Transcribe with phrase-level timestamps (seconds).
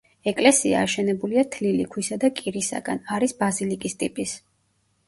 [0.29, 4.37] ეკლესია აშენებულია თლილი ქვისა და კირისაგან, არის ბაზილიკის ტიპის.